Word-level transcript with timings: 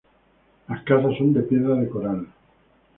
Las 0.67 0.81
casas 0.83 1.15
son 1.19 1.31
de 1.31 1.41
piedra 1.43 1.75
de 1.75 1.87
coral. 1.87 2.25